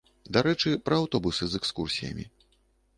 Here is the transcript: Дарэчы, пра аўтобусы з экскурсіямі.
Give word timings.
Дарэчы, 0.37 0.69
пра 0.89 0.95
аўтобусы 1.01 1.43
з 1.53 1.65
экскурсіямі. 1.65 2.31